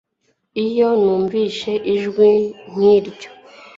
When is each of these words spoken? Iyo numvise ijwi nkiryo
Iyo 0.65 0.89
numvise 1.01 1.71
ijwi 1.93 2.31
nkiryo 2.71 3.29